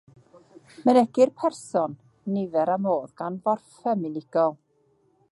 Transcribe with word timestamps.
Mynegir 0.87 1.31
person, 1.41 1.93
nifer 2.37 2.65
a 2.75 2.77
modd 2.85 3.11
gan 3.21 3.37
forffem 3.49 4.09
unigol. 4.09 4.57